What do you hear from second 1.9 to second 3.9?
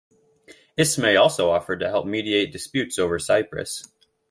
mediate disputes over Cyprus.